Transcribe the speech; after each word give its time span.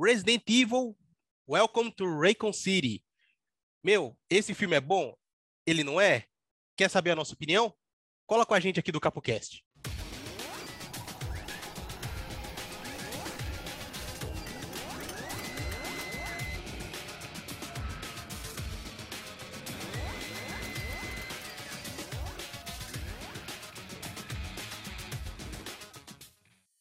Resident 0.00 0.44
Evil 0.48 0.96
Welcome 1.48 1.90
to 1.96 2.04
Raycon 2.04 2.52
City. 2.52 3.02
Meu, 3.82 4.16
esse 4.30 4.54
filme 4.54 4.76
é 4.76 4.80
bom? 4.80 5.16
Ele 5.66 5.82
não 5.82 6.00
é? 6.00 6.26
Quer 6.76 6.88
saber 6.88 7.10
a 7.10 7.16
nossa 7.16 7.34
opinião? 7.34 7.74
Cola 8.24 8.46
com 8.46 8.54
a 8.54 8.60
gente 8.60 8.78
aqui 8.78 8.92
do 8.92 9.00
CapoCast. 9.00 9.64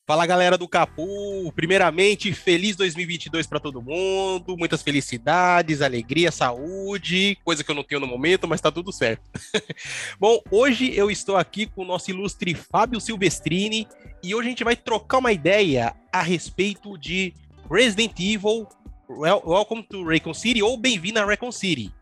Fala 0.07 0.25
galera 0.25 0.57
do 0.57 0.69
Capu, 0.69 1.51
primeiramente 1.53 2.31
feliz 2.31 2.77
2022 2.77 3.45
para 3.45 3.59
todo 3.59 3.81
mundo, 3.81 4.55
muitas 4.55 4.81
felicidades, 4.81 5.81
alegria, 5.81 6.31
saúde, 6.31 7.37
coisa 7.43 7.61
que 7.61 7.69
eu 7.69 7.75
não 7.75 7.83
tenho 7.83 7.99
no 7.99 8.07
momento, 8.07 8.47
mas 8.47 8.61
tá 8.61 8.71
tudo 8.71 8.89
certo. 8.93 9.29
Bom, 10.17 10.41
hoje 10.49 10.95
eu 10.95 11.11
estou 11.11 11.35
aqui 11.35 11.65
com 11.65 11.81
o 11.81 11.85
nosso 11.85 12.09
ilustre 12.09 12.55
Fábio 12.55 13.01
Silvestrini 13.01 13.85
e 14.23 14.33
hoje 14.33 14.47
a 14.47 14.49
gente 14.51 14.63
vai 14.63 14.77
trocar 14.77 15.17
uma 15.17 15.33
ideia 15.33 15.93
a 16.09 16.21
respeito 16.21 16.97
de 16.97 17.33
Resident 17.69 18.17
Evil 18.17 18.65
Welcome 19.09 19.83
to 19.83 20.05
Raycon 20.05 20.33
City 20.33 20.63
ou 20.63 20.77
Bem-vindo 20.77 21.19
a 21.19 21.25
Raycon 21.25 21.51
City. 21.51 21.93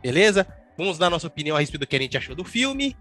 Beleza? 0.00 0.46
Vamos 0.78 0.98
dar 0.98 1.10
nossa 1.10 1.26
opinião 1.26 1.56
a 1.56 1.58
respeito 1.58 1.80
do 1.80 1.86
que 1.88 1.96
a 1.96 2.00
gente 2.00 2.16
achou 2.16 2.36
do 2.36 2.44
filme 2.44 2.96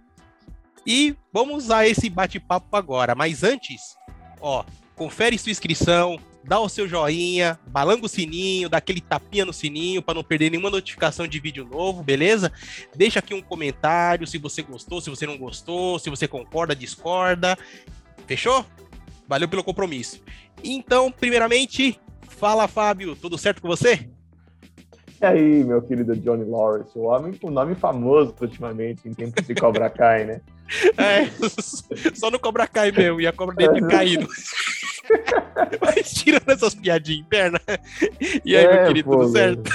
e 0.88 1.16
vamos 1.32 1.70
a 1.70 1.88
esse 1.88 2.10
bate-papo 2.10 2.76
agora. 2.76 3.14
Mas 3.14 3.44
antes, 3.44 3.96
ó, 4.42 4.64
confere 4.96 5.38
sua 5.38 5.52
inscrição, 5.52 6.20
dá 6.44 6.60
o 6.60 6.70
seu 6.70 6.88
joinha, 6.88 7.60
balanga 7.68 8.06
o 8.06 8.10
sininho, 8.10 8.70
dá 8.70 8.78
aquele 8.78 9.02
tapinha 9.02 9.46
no 9.46 9.54
sininho 9.54 10.02
para 10.02 10.16
não 10.16 10.24
perder 10.24 10.50
nenhuma 10.50 10.70
notificação 10.70 11.28
de 11.28 11.40
vídeo 11.40 11.66
novo, 11.66 12.04
beleza? 12.04 12.52
Deixa 12.96 13.20
aqui 13.20 13.34
um 13.34 13.42
comentário 13.42 14.28
se 14.28 14.38
você 14.38 14.62
gostou, 14.62 15.00
se 15.02 15.10
você 15.10 15.26
não 15.26 15.38
gostou, 15.38 16.00
se 16.00 16.10
você 16.10 16.28
concorda, 16.28 16.76
discorda. 16.76 17.58
Fechou? 18.26 18.66
Valeu 19.28 19.48
pelo 19.48 19.64
compromisso. 19.64 20.22
Então, 20.64 21.12
primeiramente, 21.12 22.00
fala 22.22 22.68
Fábio, 22.68 23.16
tudo 23.16 23.38
certo 23.38 23.62
com 23.62 23.68
você? 23.68 24.10
E 25.22 25.26
aí, 25.26 25.64
meu 25.64 25.82
querido 25.82 26.16
Johnny 26.16 26.46
Lawrence, 26.46 26.98
o 26.98 27.04
homem 27.04 27.34
com 27.34 27.52
nome 27.52 27.76
famoso 27.76 28.34
ultimamente 28.40 29.08
em 29.08 29.14
tempos 29.14 29.46
de 29.46 29.54
Cobra 29.54 29.90
Kai, 29.90 30.26
né? 30.26 30.42
É, 30.98 31.26
só 32.14 32.30
no 32.30 32.40
Cobra 32.40 32.68
Kai 32.68 32.92
mesmo, 32.92 33.20
e 33.20 33.28
a 33.28 33.34
cobra 33.34 33.56
dele 33.56 33.88
caindo. 33.88 34.28
Mas 35.82 36.14
tirando 36.14 36.50
essas 36.50 36.76
piadinhas 36.76 37.22
internas. 37.22 37.62
E 38.46 38.56
aí, 38.56 38.66
é, 38.66 38.74
meu 38.74 38.88
querido, 38.88 39.10
pô, 39.10 39.18
tudo 39.18 39.32
certo? 39.32 39.72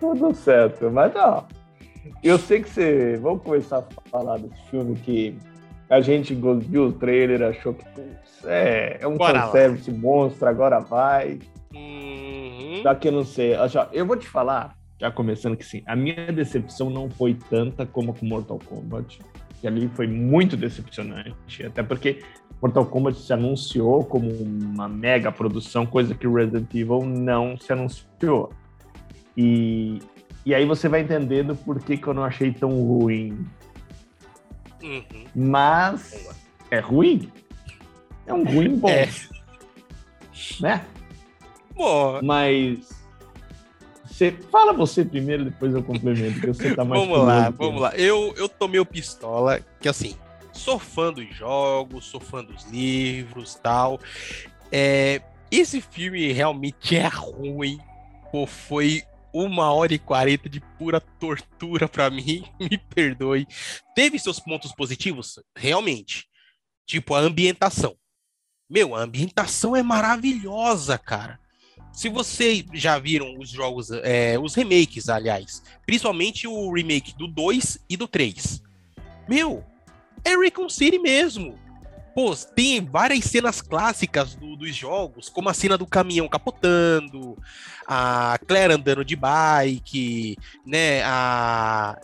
Tudo 0.00 0.34
certo, 0.34 0.90
mas 0.90 1.14
ó, 1.14 1.46
eu 2.22 2.38
sei 2.38 2.62
que 2.62 2.70
você. 2.70 3.18
Vamos 3.20 3.42
começar 3.42 3.78
a 3.78 4.10
falar 4.10 4.38
desse 4.38 4.70
filme 4.70 4.96
que 4.96 5.36
a 5.90 6.00
gente 6.00 6.34
viu 6.34 6.86
o 6.86 6.92
trailer, 6.92 7.42
achou 7.42 7.74
que 7.74 7.84
é, 8.44 8.98
é 9.00 9.06
um 9.06 9.16
fanservice 9.16 9.90
monstro, 9.90 10.48
agora 10.48 10.80
vai. 10.80 11.38
Uhum. 11.74 12.82
Daqui 12.82 13.08
eu 13.08 13.12
não 13.12 13.24
sei. 13.24 13.52
Eu 13.92 14.06
vou 14.06 14.16
te 14.16 14.26
falar, 14.26 14.76
já 14.98 15.10
começando 15.10 15.56
que 15.56 15.64
sim, 15.64 15.82
a 15.86 15.94
minha 15.94 16.32
decepção 16.32 16.88
não 16.88 17.10
foi 17.10 17.34
tanta 17.34 17.84
como 17.84 18.14
com 18.14 18.24
Mortal 18.24 18.58
Kombat 18.64 19.20
que 19.62 19.68
ali 19.68 19.88
foi 19.94 20.08
muito 20.08 20.56
decepcionante, 20.56 21.64
até 21.64 21.84
porque 21.84 22.20
Mortal 22.60 22.84
Kombat 22.84 23.16
se 23.16 23.32
anunciou 23.32 24.04
como 24.04 24.28
uma 24.28 24.88
mega 24.88 25.30
produção, 25.30 25.86
coisa 25.86 26.16
que 26.16 26.26
Resident 26.26 26.68
Evil 26.74 27.04
não 27.04 27.56
se 27.56 27.72
anunciou. 27.72 28.52
E, 29.36 30.00
e 30.44 30.52
aí 30.52 30.66
você 30.66 30.88
vai 30.88 31.02
entendendo 31.02 31.54
por 31.54 31.80
que, 31.80 31.96
que 31.96 32.04
eu 32.04 32.12
não 32.12 32.24
achei 32.24 32.52
tão 32.52 32.70
ruim. 32.70 33.46
Uhum. 34.82 35.24
Mas 35.32 36.28
é 36.68 36.80
ruim? 36.80 37.30
É 38.26 38.34
um 38.34 38.42
ruim 38.42 38.76
bom. 38.76 38.88
É. 38.88 39.08
Né? 40.60 40.84
Bom. 41.72 42.18
Mas 42.20 43.01
você, 44.12 44.30
fala 44.50 44.72
você 44.72 45.04
primeiro, 45.04 45.46
depois 45.46 45.74
eu 45.74 45.82
complemento, 45.82 46.38
que 46.40 46.46
você 46.46 46.74
tá 46.74 46.84
mais 46.84 47.00
Vamos 47.00 47.26
lá, 47.26 47.48
vamos 47.50 47.80
lá. 47.80 47.96
Eu, 47.96 48.34
eu 48.36 48.48
tomei 48.48 48.78
o 48.78 48.84
pistola, 48.84 49.60
que 49.80 49.88
assim, 49.88 50.16
sou 50.52 50.78
fã 50.78 51.12
dos 51.12 51.34
jogos, 51.34 52.04
sou 52.04 52.20
fã 52.20 52.44
dos 52.44 52.64
livros 52.64 53.54
tal. 53.54 53.98
É, 54.70 55.22
esse 55.50 55.80
filme 55.80 56.30
realmente 56.30 56.94
é 56.94 57.08
ruim. 57.08 57.78
Pô, 58.30 58.46
foi 58.46 59.02
uma 59.32 59.72
hora 59.72 59.94
e 59.94 59.98
quarenta 59.98 60.48
de 60.48 60.60
pura 60.78 61.00
tortura 61.00 61.88
para 61.88 62.10
mim, 62.10 62.44
me 62.60 62.76
perdoe. 62.76 63.46
Teve 63.94 64.18
seus 64.18 64.38
pontos 64.38 64.72
positivos? 64.72 65.38
Realmente. 65.56 66.26
Tipo, 66.86 67.14
a 67.14 67.20
ambientação. 67.20 67.96
Meu, 68.68 68.94
a 68.94 69.00
ambientação 69.00 69.74
é 69.74 69.82
maravilhosa, 69.82 70.98
cara. 70.98 71.41
Se 71.92 72.08
vocês 72.08 72.64
já 72.72 72.98
viram 72.98 73.38
os 73.38 73.50
jogos, 73.50 73.90
é, 73.90 74.38
os 74.38 74.54
remakes, 74.54 75.08
aliás, 75.08 75.62
principalmente 75.84 76.48
o 76.48 76.72
remake 76.72 77.14
do 77.16 77.28
2 77.28 77.78
e 77.88 77.96
do 77.96 78.08
3, 78.08 78.62
meu, 79.28 79.62
é 80.24 80.36
Recon 80.36 80.68
City 80.68 80.98
mesmo. 80.98 81.58
Pô, 82.14 82.34
tem 82.54 82.84
várias 82.84 83.24
cenas 83.24 83.62
clássicas 83.62 84.34
do, 84.34 84.54
dos 84.56 84.74
jogos, 84.74 85.28
como 85.28 85.48
a 85.48 85.54
cena 85.54 85.78
do 85.78 85.86
caminhão 85.86 86.28
capotando, 86.28 87.38
a 87.86 88.38
Claire 88.46 88.74
andando 88.74 89.04
de 89.04 89.16
bike, 89.16 90.36
né, 90.66 91.02
a 91.04 91.98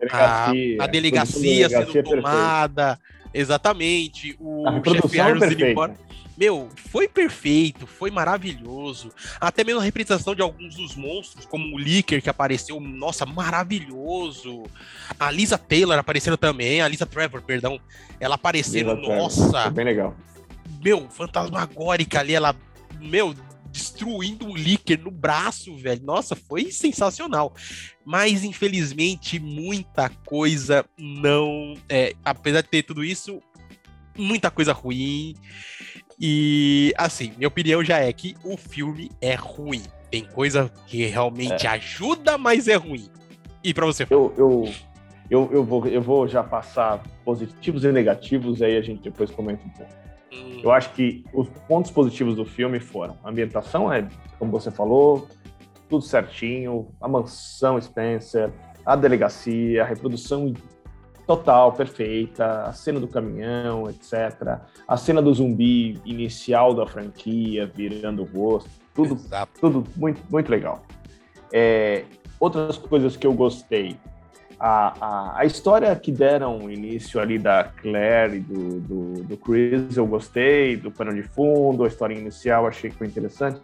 delegacia, 0.00 0.76
a, 0.80 0.84
a 0.84 0.86
delegacia 0.86 1.68
sendo 1.68 1.98
é 1.98 2.02
tomada, 2.02 2.98
exatamente, 3.34 4.34
o 4.40 4.64
chefe 4.82 5.18
Harris 5.18 5.52
indo 5.52 5.66
embora. 5.66 5.94
Meu, 6.40 6.70
foi 6.74 7.06
perfeito, 7.06 7.86
foi 7.86 8.10
maravilhoso. 8.10 9.12
Até 9.38 9.62
mesmo 9.62 9.78
a 9.78 9.84
representação 9.84 10.34
de 10.34 10.40
alguns 10.40 10.74
dos 10.74 10.96
monstros, 10.96 11.44
como 11.44 11.76
o 11.76 11.78
Licker 11.78 12.22
que 12.22 12.30
apareceu, 12.30 12.80
nossa, 12.80 13.26
maravilhoso. 13.26 14.62
A 15.18 15.30
Lisa 15.30 15.58
Taylor 15.58 15.98
aparecendo 15.98 16.38
também, 16.38 16.80
a 16.80 16.88
Lisa 16.88 17.04
Trevor, 17.04 17.42
perdão, 17.42 17.78
ela 18.18 18.36
aparecendo, 18.36 18.94
Lisa 18.94 19.14
nossa. 19.14 19.68
bem 19.68 19.84
legal. 19.84 20.16
Meu, 20.82 21.10
fantasmagórica 21.10 22.20
ali, 22.20 22.32
ela, 22.32 22.56
meu, 22.98 23.34
destruindo 23.70 24.48
o 24.48 24.56
Licker 24.56 24.98
no 24.98 25.10
braço, 25.10 25.76
velho. 25.76 26.02
Nossa, 26.02 26.34
foi 26.34 26.72
sensacional. 26.72 27.54
Mas, 28.02 28.44
infelizmente, 28.44 29.38
muita 29.38 30.08
coisa 30.24 30.86
não. 30.98 31.74
É, 31.86 32.14
apesar 32.24 32.62
de 32.62 32.68
ter 32.68 32.82
tudo 32.82 33.04
isso, 33.04 33.42
muita 34.16 34.50
coisa 34.50 34.72
ruim. 34.72 35.34
E, 36.20 36.92
assim, 36.98 37.32
minha 37.38 37.48
opinião 37.48 37.82
já 37.82 37.98
é 37.98 38.12
que 38.12 38.36
o 38.44 38.56
filme 38.56 39.10
é 39.22 39.34
ruim. 39.34 39.82
Tem 40.10 40.22
coisa 40.22 40.70
que 40.86 41.06
realmente 41.06 41.66
é. 41.66 41.70
ajuda, 41.70 42.36
mas 42.36 42.68
é 42.68 42.74
ruim. 42.74 43.08
E 43.64 43.72
para 43.72 43.86
você? 43.86 44.06
Eu, 44.10 44.34
eu, 44.36 44.68
eu, 45.30 45.48
eu, 45.50 45.64
vou, 45.64 45.86
eu 45.86 46.02
vou 46.02 46.28
já 46.28 46.42
passar 46.42 47.02
positivos 47.24 47.84
e 47.84 47.92
negativos, 47.92 48.60
aí 48.60 48.76
a 48.76 48.82
gente 48.82 49.02
depois 49.02 49.30
comenta 49.30 49.64
um 49.64 49.70
pouco. 49.70 49.92
Hum. 50.32 50.60
Eu 50.62 50.70
acho 50.72 50.92
que 50.92 51.24
os 51.32 51.48
pontos 51.66 51.90
positivos 51.90 52.36
do 52.36 52.44
filme 52.44 52.80
foram: 52.80 53.16
a 53.24 53.30
ambientação 53.30 53.90
é, 53.90 54.06
como 54.38 54.50
você 54.50 54.70
falou, 54.70 55.26
tudo 55.88 56.04
certinho, 56.04 56.88
a 57.00 57.08
mansão 57.08 57.80
Spencer, 57.80 58.50
a 58.84 58.94
delegacia, 58.94 59.82
a 59.82 59.86
reprodução 59.86 60.52
total, 61.30 61.72
perfeita, 61.72 62.64
a 62.64 62.72
cena 62.72 62.98
do 62.98 63.06
caminhão, 63.06 63.88
etc. 63.88 64.58
A 64.88 64.96
cena 64.96 65.22
do 65.22 65.32
zumbi 65.32 66.00
inicial 66.04 66.74
da 66.74 66.84
franquia, 66.84 67.70
virando 67.72 68.22
o 68.22 68.24
rosto, 68.24 68.68
tudo, 68.92 69.16
tudo 69.60 69.84
muito, 69.96 70.20
muito 70.28 70.50
legal. 70.50 70.82
É, 71.52 72.04
outras 72.40 72.76
coisas 72.76 73.16
que 73.16 73.24
eu 73.24 73.32
gostei, 73.32 73.96
a, 74.58 74.92
a, 75.00 75.40
a, 75.40 75.44
história 75.44 75.94
que 75.94 76.10
deram 76.10 76.68
início 76.68 77.20
ali 77.20 77.38
da 77.38 77.62
Claire 77.62 78.38
e 78.38 78.40
do, 78.40 78.80
do, 78.80 79.22
do, 79.22 79.36
Chris, 79.36 79.96
eu 79.96 80.06
gostei, 80.08 80.76
do 80.76 80.90
pano 80.90 81.14
de 81.14 81.22
fundo, 81.22 81.84
a 81.84 81.86
história 81.86 82.14
inicial 82.14 82.66
achei 82.66 82.90
que 82.90 82.96
foi 82.96 83.06
interessante. 83.06 83.60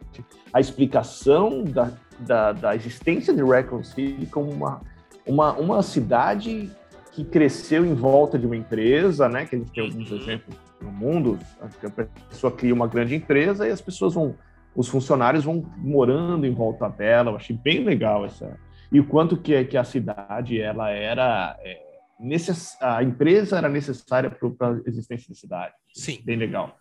A 0.52 0.60
explicação 0.60 1.64
da, 1.64 1.90
da, 2.20 2.52
da 2.52 2.76
existência 2.76 3.34
de 3.34 3.42
Raccoon 3.42 3.82
City 3.82 4.24
como 4.26 4.52
uma, 4.52 4.80
uma, 5.26 5.52
uma 5.54 5.82
cidade 5.82 6.70
que 7.16 7.24
cresceu 7.24 7.86
em 7.86 7.94
volta 7.94 8.38
de 8.38 8.44
uma 8.44 8.54
empresa, 8.54 9.26
né? 9.26 9.46
Que 9.46 9.56
a 9.56 9.58
gente 9.58 9.72
tem 9.72 9.82
alguns 9.82 10.10
uhum. 10.10 10.18
exemplos 10.18 10.54
no 10.82 10.92
mundo. 10.92 11.38
A 11.58 12.04
pessoa 12.28 12.52
cria 12.52 12.74
uma 12.74 12.86
grande 12.86 13.14
empresa 13.14 13.66
e 13.66 13.70
as 13.70 13.80
pessoas 13.80 14.12
vão, 14.12 14.34
os 14.74 14.86
funcionários 14.86 15.42
vão 15.42 15.64
morando 15.78 16.44
em 16.44 16.52
volta 16.52 16.90
dela. 16.90 17.30
Eu 17.30 17.36
achei 17.36 17.56
bem 17.56 17.82
legal 17.82 18.26
essa. 18.26 18.58
E 18.92 19.00
o 19.00 19.06
quanto 19.06 19.34
que, 19.34 19.64
que 19.64 19.78
a 19.78 19.82
cidade 19.82 20.60
ela 20.60 20.90
era 20.90 21.56
é, 21.60 21.80
necess... 22.20 22.76
a 22.82 23.02
empresa 23.02 23.56
era 23.56 23.68
necessária 23.70 24.30
para 24.30 24.68
a 24.68 24.80
existência 24.84 25.30
da 25.30 25.34
cidade. 25.34 25.72
Sim. 25.94 26.20
Bem 26.22 26.36
legal. 26.36 26.76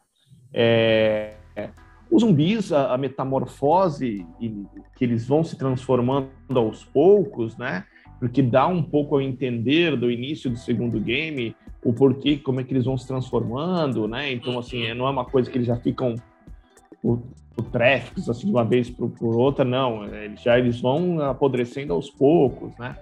É... 0.54 1.36
Os 2.12 2.22
zumbis, 2.22 2.74
a, 2.74 2.94
a 2.94 2.98
metamorfose 2.98 4.28
e, 4.42 4.66
que 4.98 5.06
eles 5.06 5.26
vão 5.26 5.46
se 5.46 5.58
transformando 5.58 6.30
aos 6.54 6.84
poucos, 6.84 7.58
né? 7.58 7.86
Porque 8.20 8.42
dá 8.42 8.68
um 8.68 8.82
pouco 8.82 9.18
a 9.18 9.24
entender 9.24 9.96
do 9.96 10.10
início 10.10 10.50
do 10.50 10.58
segundo 10.58 11.00
game 11.00 11.56
o 11.84 11.94
porquê, 11.94 12.38
como 12.38 12.60
é 12.60 12.64
que 12.64 12.74
eles 12.74 12.86
vão 12.86 12.98
se 12.98 13.08
transformando, 13.08 14.08
né? 14.08 14.32
Então, 14.32 14.58
assim, 14.58 14.92
não 14.94 15.08
é 15.08 15.12
uma 15.12 15.26
coisa 15.26 15.52
que 15.52 15.58
eles 15.58 15.68
já 15.68 15.76
ficam 15.76 16.16
o, 17.04 17.20
o 17.56 17.62
tráfico, 17.62 18.20
assim, 18.32 18.48
de 18.48 18.52
uma 18.52 18.66
vez 18.66 18.90
por, 18.90 19.10
por 19.12 19.36
outra, 19.36 19.64
não. 19.64 20.04
Eles 20.16 20.42
já 20.42 20.58
eles 20.58 20.82
vão 20.82 21.22
apodrecendo 21.22 21.94
aos 21.94 22.10
poucos, 22.10 22.76
né? 22.78 22.96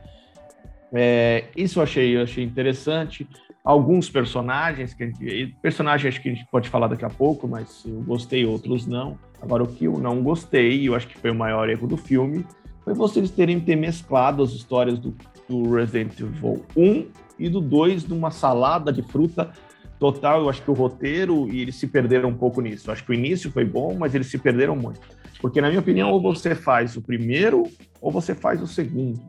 É, 0.91 1.45
isso 1.55 1.79
eu 1.79 1.83
achei, 1.83 2.15
eu 2.15 2.23
achei 2.23 2.43
interessante. 2.43 3.27
Alguns 3.63 4.09
personagens, 4.09 4.93
que 4.93 5.05
gente, 5.05 5.55
personagens 5.61 6.13
acho 6.13 6.21
que 6.21 6.29
a 6.29 6.33
gente 6.33 6.45
pode 6.51 6.67
falar 6.67 6.87
daqui 6.87 7.05
a 7.05 7.09
pouco, 7.09 7.47
mas 7.47 7.83
eu 7.85 8.01
gostei, 8.01 8.45
outros 8.45 8.85
não. 8.85 9.17
Agora, 9.41 9.63
o 9.63 9.67
que 9.67 9.85
eu 9.85 9.97
não 9.97 10.21
gostei, 10.21 10.81
e 10.81 10.85
eu 10.87 10.95
acho 10.95 11.07
que 11.07 11.17
foi 11.17 11.31
o 11.31 11.35
maior 11.35 11.69
erro 11.69 11.87
do 11.87 11.97
filme, 11.97 12.45
foi 12.83 12.93
vocês 12.93 13.31
terem 13.31 13.59
ter 13.59 13.75
mesclado 13.75 14.43
as 14.43 14.51
histórias 14.51 14.99
do, 14.99 15.15
do 15.47 15.73
Resident 15.73 16.19
Evil 16.19 16.65
1 16.75 17.07
e 17.39 17.49
do 17.49 17.61
2 17.61 18.07
numa 18.07 18.31
salada 18.31 18.91
de 18.91 19.01
fruta 19.01 19.51
total. 19.99 20.41
Eu 20.41 20.49
acho 20.49 20.61
que 20.61 20.69
o 20.69 20.73
roteiro, 20.73 21.47
e 21.49 21.61
eles 21.61 21.75
se 21.75 21.87
perderam 21.87 22.29
um 22.29 22.35
pouco 22.35 22.61
nisso. 22.61 22.89
Eu 22.89 22.93
acho 22.93 23.03
que 23.05 23.11
o 23.11 23.13
início 23.13 23.51
foi 23.51 23.63
bom, 23.63 23.95
mas 23.97 24.13
eles 24.13 24.27
se 24.27 24.37
perderam 24.37 24.75
muito. 24.75 24.99
Porque, 25.41 25.61
na 25.61 25.67
minha 25.67 25.79
opinião, 25.79 26.11
ou 26.11 26.21
você 26.21 26.55
faz 26.55 26.95
o 26.95 27.01
primeiro 27.01 27.63
ou 28.01 28.11
você 28.11 28.35
faz 28.35 28.61
o 28.61 28.67
segundo. 28.67 29.19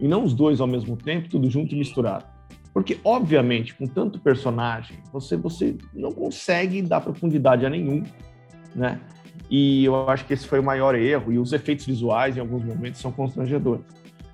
E 0.00 0.06
não 0.06 0.24
os 0.24 0.32
dois 0.32 0.60
ao 0.60 0.66
mesmo 0.66 0.96
tempo, 0.96 1.28
tudo 1.28 1.50
junto 1.50 1.74
e 1.74 1.78
misturado. 1.78 2.24
Porque, 2.72 2.98
obviamente, 3.02 3.74
com 3.74 3.86
tanto 3.86 4.20
personagem, 4.20 4.98
você, 5.12 5.36
você 5.36 5.76
não 5.92 6.12
consegue 6.12 6.82
dar 6.82 7.00
profundidade 7.00 7.66
a 7.66 7.70
nenhum, 7.70 8.04
né? 8.74 9.00
E 9.50 9.84
eu 9.84 10.08
acho 10.08 10.24
que 10.26 10.34
esse 10.34 10.46
foi 10.46 10.60
o 10.60 10.62
maior 10.62 10.94
erro. 10.94 11.32
E 11.32 11.38
os 11.38 11.52
efeitos 11.52 11.86
visuais, 11.86 12.36
em 12.36 12.40
alguns 12.40 12.64
momentos, 12.64 13.00
são 13.00 13.10
constrangedores. 13.10 13.84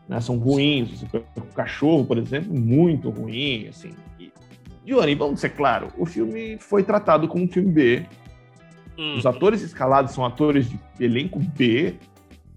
Né? 0.09 0.21
São 0.21 0.39
ruins. 0.39 1.05
O 1.37 1.55
cachorro, 1.55 2.05
por 2.05 2.19
exemplo, 2.19 2.53
muito 2.55 3.11
ruim, 3.11 3.69
assim. 3.69 3.93
E, 4.19 4.33
Johnny, 4.85 5.15
vamos 5.15 5.41
ser 5.41 5.51
claro, 5.51 5.89
o 5.97 6.05
filme 6.05 6.59
foi 6.59 6.83
tratado 6.83 7.27
como 7.29 7.45
um 7.45 7.49
filme 7.49 7.73
B. 7.73 8.07
Hum. 8.99 9.17
Os 9.17 9.27
atores 9.27 9.63
escalados 9.63 10.13
são 10.13 10.25
atores 10.25 10.69
de 10.69 10.79
elenco 11.01 11.39
B, 11.39 11.97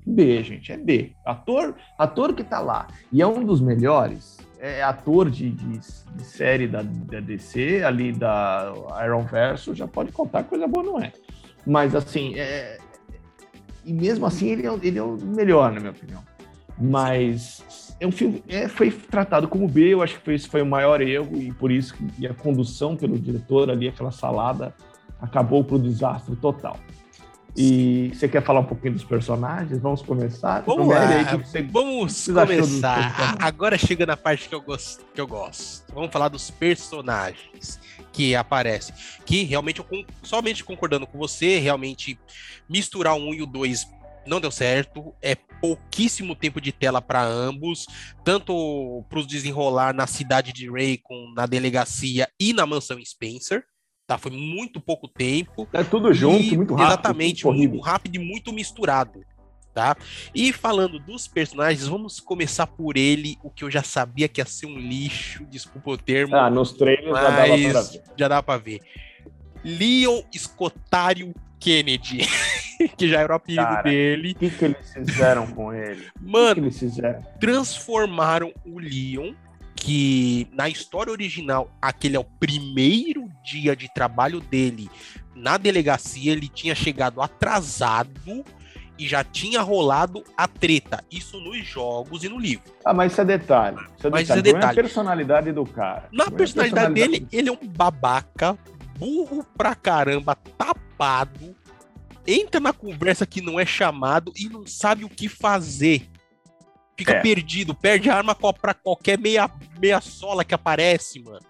B, 0.05 0.41
gente, 0.43 0.71
é 0.71 0.77
B. 0.77 1.11
Ator, 1.25 1.75
ator 1.97 2.33
que 2.33 2.43
tá 2.43 2.59
lá 2.59 2.87
e 3.11 3.21
é 3.21 3.27
um 3.27 3.43
dos 3.43 3.59
melhores, 3.59 4.37
é 4.59 4.81
ator 4.81 5.29
de, 5.29 5.49
de, 5.51 5.79
de 5.79 6.23
série 6.23 6.67
da, 6.67 6.81
da, 6.81 7.19
DC, 7.19 7.83
ali 7.83 8.11
da 8.11 8.73
Iron 9.03 9.23
Verso, 9.23 9.75
já 9.75 9.87
pode 9.87 10.11
contar 10.11 10.43
coisa 10.43 10.67
boa, 10.67 10.85
não 10.85 10.99
é? 10.99 11.11
Mas 11.67 11.93
assim, 11.93 12.33
é... 12.35 12.77
e 13.83 13.91
mesmo 13.91 14.25
assim 14.25 14.47
ele 14.47 14.65
é, 14.65 14.73
ele 14.81 14.97
é 14.97 15.03
o 15.03 15.17
melhor, 15.17 15.73
na 15.73 15.81
minha 15.81 15.91
opinião. 15.91 16.23
Mas 16.79 17.95
é 17.99 18.07
um 18.07 18.11
filme, 18.11 18.41
é, 18.47 18.69
foi 18.69 18.89
tratado 18.89 19.49
como 19.49 19.67
B, 19.67 19.93
eu 19.93 20.01
acho 20.01 20.15
que 20.15 20.23
foi, 20.23 20.35
esse 20.35 20.47
foi 20.47 20.61
o 20.61 20.65
maior 20.65 21.01
erro, 21.01 21.35
e 21.35 21.51
por 21.51 21.71
isso 21.71 21.93
que 21.93 22.25
a 22.25 22.33
condução 22.33 22.95
pelo 22.95 23.19
diretor 23.19 23.69
ali, 23.69 23.89
aquela 23.89 24.11
salada, 24.11 24.73
acabou 25.19 25.63
pro 25.63 25.77
desastre 25.77 26.35
total. 26.37 26.77
E 27.59 28.11
você 28.13 28.27
quer 28.27 28.43
falar 28.43 28.59
um 28.59 28.65
pouquinho 28.65 28.93
dos 28.93 29.03
personagens? 29.03 29.79
Vamos 29.79 30.03
começar? 30.03 30.61
Vamos 30.61 30.87
lá, 30.87 31.07
aí, 31.07 31.37
você, 31.37 31.63
vamos 31.63 32.27
começar. 32.27 33.35
Agora 33.39 33.79
chega 33.79 34.05
na 34.05 34.15
parte 34.15 34.47
que 34.47 34.53
eu, 34.53 34.61
gosto, 34.61 35.03
que 35.11 35.19
eu 35.19 35.25
gosto. 35.25 35.91
Vamos 35.91 36.11
falar 36.11 36.29
dos 36.29 36.51
personagens 36.51 37.79
que 38.17 38.35
aparecem. 38.35 38.95
Que 39.27 39.43
realmente, 39.43 39.79
eu 39.79 40.05
somente 40.23 40.63
concordando 40.63 41.05
com 41.05 41.19
você, 41.19 41.59
realmente 41.59 42.19
misturar 42.67 43.13
o 43.13 43.17
um 43.17 43.33
e 43.33 43.43
o 43.43 43.45
dois 43.45 43.87
não 44.25 44.41
deu 44.41 44.49
certo. 44.49 45.13
É 45.21 45.35
pouquíssimo 45.35 46.35
tempo 46.35 46.59
de 46.59 46.71
tela 46.71 46.99
para 46.99 47.23
ambos, 47.23 47.85
tanto 48.23 49.05
para 49.07 49.19
os 49.19 49.27
desenrolar 49.27 49.93
na 49.93 50.07
cidade 50.07 50.51
de 50.51 50.67
Raycon, 50.67 51.31
na 51.35 51.45
delegacia 51.45 52.27
e 52.39 52.53
na 52.53 52.65
mansão 52.65 52.99
Spencer. 53.05 53.63
Tá, 54.07 54.17
foi 54.17 54.31
muito 54.31 54.81
pouco 54.81 55.07
tempo. 55.07 55.67
É 55.71 55.83
tudo 55.83 56.11
junto, 56.11 56.55
muito 56.55 56.73
rápido. 56.73 56.87
Exatamente, 56.87 57.45
muito 57.45 57.79
rápido 57.79 58.15
e 58.15 58.19
muito 58.19 58.51
misturado. 58.51 59.21
Tá? 59.77 59.95
E 60.33 60.51
falando 60.51 60.97
dos 60.97 61.27
personagens, 61.27 61.87
vamos 61.87 62.19
começar 62.19 62.65
por 62.65 62.97
ele, 62.97 63.37
o 63.43 63.51
que 63.51 63.63
eu 63.63 63.69
já 63.69 63.83
sabia 63.83 64.27
que 64.27 64.41
ia 64.41 64.45
ser 64.45 64.65
um 64.65 64.75
lixo, 64.75 65.45
desculpa 65.45 65.91
o 65.91 65.97
termo. 65.99 66.35
Ah, 66.35 66.49
nos 66.49 66.71
treinos 66.71 67.15
já 67.15 67.21
dava 67.21 67.35
pra 67.35 67.55
ver. 67.55 68.01
Já 68.17 68.27
dá 68.27 68.41
pra 68.41 68.57
ver. 68.57 68.79
Leon 69.63 70.23
Escotário 70.33 71.31
Kennedy, 71.59 72.21
que 72.97 73.07
já 73.07 73.21
era 73.21 73.33
o 73.33 73.35
apelido 73.35 73.61
Cara, 73.61 73.83
dele. 73.83 74.31
O 74.31 74.35
que, 74.35 74.49
que 74.49 74.65
eles 74.65 74.91
fizeram 74.91 75.45
com 75.45 75.71
ele? 75.71 76.07
Mano, 76.19 76.55
que 76.55 76.61
que 76.61 76.65
eles 76.65 76.79
fizeram? 76.79 77.23
transformaram 77.39 78.51
o 78.65 78.79
Leon 78.79 79.35
que 79.75 80.47
na 80.53 80.67
história 80.67 81.11
original, 81.11 81.69
aquele 81.79 82.15
é 82.15 82.19
o 82.19 82.23
primeiro 82.23 83.29
dia 83.43 83.75
de 83.75 83.93
trabalho 83.93 84.41
dele 84.41 84.89
na 85.35 85.55
delegacia, 85.55 86.31
ele 86.31 86.47
tinha 86.47 86.73
chegado 86.73 87.21
atrasado 87.21 88.43
e 88.97 89.07
já 89.07 89.23
tinha 89.23 89.61
rolado 89.61 90.23
a 90.35 90.47
treta. 90.47 91.03
Isso 91.11 91.39
nos 91.39 91.65
jogos 91.65 92.23
e 92.23 92.29
no 92.29 92.39
livro. 92.39 92.63
Ah, 92.83 92.93
mas 92.93 93.11
isso 93.11 93.21
é 93.21 93.25
detalhe. 93.25 93.77
Isso 93.97 94.07
é 94.07 94.09
mas 94.09 94.21
detalhe. 94.21 94.23
Isso 94.23 94.33
é 94.33 94.41
detalhe. 94.41 94.61
Não 94.61 94.67
é 94.67 94.71
a 94.71 94.75
personalidade 94.75 95.51
do 95.51 95.65
cara. 95.65 96.09
Na 96.11 96.31
personalidade, 96.31 96.93
personalidade 96.93 96.93
dele, 96.93 97.27
ele 97.31 97.49
é 97.49 97.51
um 97.51 97.67
babaca, 97.67 98.57
burro 98.97 99.45
pra 99.57 99.75
caramba, 99.75 100.35
tapado, 100.57 101.55
entra 102.25 102.59
na 102.59 102.73
conversa 102.73 103.25
que 103.25 103.41
não 103.41 103.59
é 103.59 103.65
chamado 103.65 104.31
e 104.35 104.49
não 104.49 104.65
sabe 104.65 105.03
o 105.03 105.09
que 105.09 105.29
fazer 105.29 106.09
fica 106.97 107.13
é. 107.13 107.21
perdido, 107.21 107.75
perde 107.75 108.09
a 108.09 108.15
arma 108.15 108.35
pra 108.35 108.73
qualquer 108.73 109.19
meia, 109.19 109.49
meia 109.79 110.01
sola 110.01 110.43
que 110.43 110.55
aparece, 110.55 111.21
mano. 111.21 111.45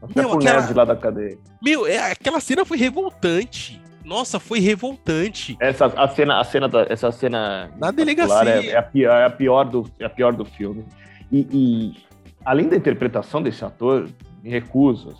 Até 0.00 0.22
Meu, 0.22 0.34
aquela... 0.34 0.60
de 0.60 0.74
lá 0.74 0.84
da 0.84 0.96
cadeia. 0.96 1.38
Meu, 1.60 1.86
é, 1.86 2.12
aquela 2.12 2.40
cena 2.40 2.64
foi 2.64 2.78
revoltante. 2.78 3.81
Nossa, 4.04 4.38
foi 4.38 4.60
revoltante. 4.60 5.56
Essa 5.60 5.86
a 5.86 6.08
cena, 6.08 6.40
a 6.40 6.44
cena 6.44 6.68
da, 6.68 6.86
essa 6.88 7.12
cena 7.12 7.70
na 7.78 7.90
delegacia 7.90 8.50
é, 8.50 8.66
é, 8.68 8.76
a 8.76 8.82
pior, 8.82 9.16
é 9.16 9.24
a 9.24 9.30
pior 9.30 9.64
do, 9.64 9.90
é 9.98 10.04
a 10.04 10.10
pior 10.10 10.32
do 10.32 10.44
filme. 10.44 10.84
E, 11.30 11.46
e 11.50 11.96
além 12.44 12.68
da 12.68 12.76
interpretação 12.76 13.42
desse 13.42 13.64
ator, 13.64 14.08
me 14.42 14.50
recuso. 14.50 15.14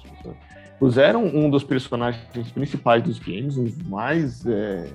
Puseram 0.78 1.24
um 1.24 1.48
dos 1.48 1.62
personagens 1.62 2.24
principais 2.52 3.02
dos 3.02 3.18
games, 3.18 3.56
os 3.56 3.76
mais 3.82 4.44
é, 4.46 4.90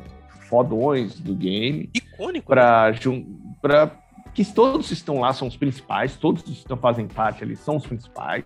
fodões 0.49 1.19
do 1.19 1.33
game, 1.33 1.89
icônico, 1.93 2.47
para 2.47 2.91
né? 2.91 3.23
para 3.61 3.91
que 4.33 4.45
todos 4.45 4.91
estão 4.91 5.21
lá 5.21 5.33
são 5.33 5.47
os 5.47 5.55
principais, 5.55 6.15
todos 6.15 6.43
que 6.43 6.51
estão 6.51 6.77
fazem 6.77 7.07
parte 7.07 7.43
ali 7.43 7.55
são 7.55 7.77
os 7.77 7.87
principais, 7.87 8.43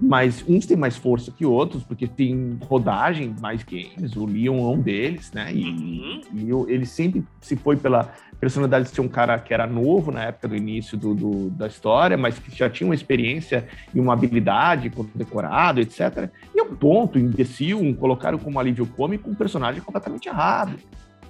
mas 0.00 0.44
uns 0.48 0.66
têm 0.66 0.76
mais 0.76 0.96
força 0.96 1.30
que 1.30 1.46
outros, 1.46 1.82
porque 1.82 2.06
tem 2.06 2.58
rodagem, 2.62 3.34
mais 3.40 3.62
games, 3.62 4.16
o 4.16 4.26
Leon 4.26 4.58
é 4.58 4.76
um 4.76 4.80
deles, 4.80 5.32
né? 5.32 5.52
E, 5.52 5.64
uhum. 5.64 6.20
e 6.34 6.50
eu, 6.50 6.68
ele 6.68 6.86
sempre 6.86 7.24
se 7.40 7.56
foi 7.56 7.76
pela 7.76 8.12
personalidade 8.40 8.88
de 8.88 8.94
ser 8.94 9.00
um 9.00 9.08
cara 9.08 9.38
que 9.38 9.54
era 9.54 9.66
novo 9.66 10.10
na 10.10 10.24
época 10.24 10.48
do 10.48 10.56
início 10.56 10.98
do, 10.98 11.14
do, 11.14 11.50
da 11.50 11.66
história, 11.66 12.16
mas 12.16 12.38
que 12.38 12.54
já 12.54 12.68
tinha 12.68 12.86
uma 12.86 12.94
experiência 12.94 13.66
e 13.94 14.00
uma 14.00 14.12
habilidade 14.12 14.92
decorado, 15.14 15.80
etc. 15.80 16.28
E 16.54 16.60
é 16.60 16.62
um 16.62 16.74
ponto 16.74 17.18
imbecil, 17.18 17.80
um 17.80 17.94
colocaram 17.94 18.38
como 18.38 18.58
alívio 18.60 18.86
cômico 18.86 19.30
um 19.30 19.34
personagem 19.34 19.80
completamente 19.80 20.28
errado. 20.28 20.76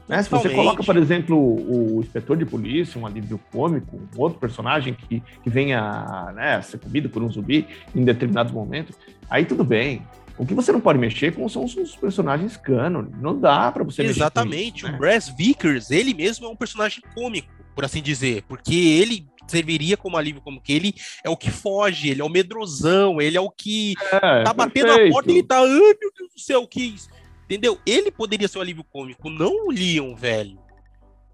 Né? 0.08 0.22
Se 0.22 0.30
você 0.30 0.50
coloca, 0.50 0.82
por 0.82 0.96
exemplo, 0.96 1.36
o, 1.36 1.96
o 1.96 2.00
inspetor 2.00 2.36
de 2.36 2.44
polícia, 2.44 3.00
um 3.00 3.06
alívio 3.06 3.40
cômico, 3.50 3.96
um 3.96 4.20
outro 4.20 4.38
personagem 4.38 4.94
que, 4.94 5.22
que 5.42 5.50
venha 5.50 6.32
né, 6.34 6.60
ser 6.62 6.78
comido 6.78 7.08
por 7.08 7.22
um 7.22 7.30
zumbi 7.30 7.66
em 7.94 8.04
determinados 8.04 8.52
momentos, 8.52 8.96
aí 9.30 9.44
tudo 9.44 9.64
bem. 9.64 10.02
O 10.36 10.44
que 10.44 10.52
você 10.52 10.72
não 10.72 10.80
pode 10.80 10.98
mexer 10.98 11.32
com 11.34 11.48
são 11.48 11.64
os 11.64 11.96
personagens 11.96 12.56
canon. 12.56 13.06
Não 13.20 13.38
dá 13.38 13.70
para 13.70 13.84
você 13.84 14.02
Exatamente. 14.02 14.78
Isso, 14.78 14.88
né? 14.88 14.94
O 14.94 14.98
Brass 14.98 15.28
Vickers, 15.28 15.90
ele 15.90 16.12
mesmo 16.12 16.46
é 16.46 16.48
um 16.48 16.56
personagem 16.56 17.02
cômico, 17.14 17.48
por 17.74 17.84
assim 17.84 18.02
dizer, 18.02 18.42
porque 18.48 18.74
ele 18.74 19.26
serviria 19.46 19.96
como 19.96 20.16
alívio 20.16 20.40
como 20.40 20.60
que 20.60 20.72
ele 20.72 20.94
é 21.22 21.30
o 21.30 21.36
que 21.36 21.50
foge, 21.50 22.08
ele 22.08 22.20
é 22.20 22.24
o 22.24 22.28
medrosão, 22.28 23.20
ele 23.20 23.36
é 23.36 23.40
o 23.40 23.50
que 23.50 23.94
é, 24.10 24.42
tá 24.42 24.52
batendo 24.52 24.86
perfeito. 24.86 25.08
a 25.08 25.12
porta 25.12 25.30
e 25.30 25.34
ele 25.34 25.42
tá, 25.42 25.58
ai 25.58 25.68
meu 25.68 26.12
Deus 26.16 26.32
do 26.34 26.40
céu, 26.40 26.66
que 26.66 26.82
isso? 26.82 27.08
Entendeu? 27.44 27.78
Ele 27.86 28.10
poderia 28.10 28.48
ser 28.48 28.58
o 28.58 28.60
alívio 28.60 28.84
cômico, 28.84 29.28
não 29.28 29.66
o 29.66 29.70
Leon, 29.70 30.14
velho. 30.14 30.58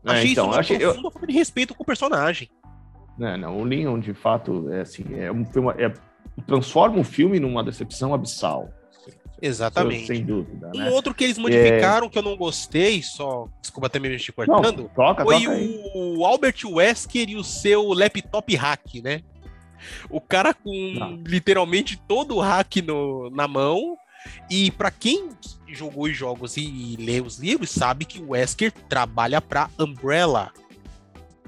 É, 0.05 0.11
achei 0.12 0.33
então, 0.33 0.45
isso 0.45 0.52
uma 0.52 0.61
achei, 0.61 0.79
profunda 0.79 1.09
eu... 1.09 1.12
falta 1.12 1.26
de 1.26 1.33
respeito 1.33 1.75
com 1.75 1.83
o 1.83 1.87
personagem. 1.87 2.50
Não, 3.19 3.37
não, 3.37 3.59
o 3.59 3.64
Leon, 3.64 3.99
de 4.00 4.14
fato, 4.14 4.71
é 4.73 4.81
assim, 4.81 5.05
é 5.14 5.31
um 5.31 5.45
filme, 5.45 5.71
é, 5.79 5.93
transforma 6.47 6.99
o 6.99 7.05
filme 7.05 7.38
numa 7.38 7.62
decepção 7.62 8.14
abissal. 8.14 8.73
Exatamente. 9.43 10.07
Sem 10.07 10.25
dúvida. 10.25 10.71
Um 10.75 10.81
né? 10.81 10.90
outro 10.90 11.14
que 11.14 11.25
eles 11.25 11.38
modificaram 11.38 12.07
é... 12.07 12.11
que 12.11 12.19
eu 12.19 12.23
não 12.23 12.37
gostei, 12.37 13.02
só. 13.02 13.49
Desculpa 13.61 13.87
até 13.87 13.99
me 13.99 14.09
mexer 14.09 14.33
cortando. 14.33 14.83
Não, 14.83 14.88
toca, 14.88 15.25
foi 15.25 15.43
toca 15.43 15.59
o 15.95 16.25
Albert 16.26 16.57
Wesker 16.64 17.31
e 17.31 17.37
o 17.37 17.45
seu 17.45 17.93
laptop 17.93 18.55
hack, 18.55 18.97
né? 19.02 19.23
O 20.11 20.21
cara 20.21 20.52
com 20.52 20.71
não. 20.95 21.23
literalmente 21.26 21.97
todo 22.07 22.37
o 22.37 22.40
hack 22.40 22.76
no, 22.85 23.31
na 23.31 23.49
mão 23.49 23.97
E 24.49 24.71
para 24.71 24.91
quem 24.91 25.31
jogou 25.69 26.05
os 26.05 26.17
jogos 26.17 26.57
e 26.57 26.97
lê 26.99 27.21
os 27.21 27.39
livros, 27.39 27.71
sabe 27.71 28.05
que 28.05 28.21
o 28.21 28.31
Wesker 28.31 28.73
trabalha 28.89 29.41
para 29.41 29.71
Umbrella. 29.79 30.53